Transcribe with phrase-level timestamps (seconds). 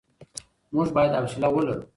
[0.73, 1.83] موږ بايد حوصله ولرو.